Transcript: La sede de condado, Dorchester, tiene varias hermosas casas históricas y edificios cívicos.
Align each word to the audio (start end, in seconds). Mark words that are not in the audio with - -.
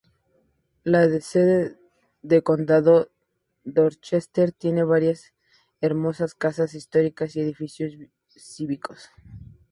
La 0.83 1.07
sede 1.21 1.75
de 2.23 2.41
condado, 2.41 3.11
Dorchester, 3.65 4.51
tiene 4.51 4.83
varias 4.83 5.35
hermosas 5.79 6.33
casas 6.33 6.73
históricas 6.73 7.35
y 7.35 7.41
edificios 7.41 7.93
cívicos. 8.29 9.11